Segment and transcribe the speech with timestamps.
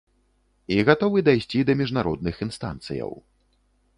[0.75, 3.11] І гатовы дайсці да міжнародных інстанцыяў.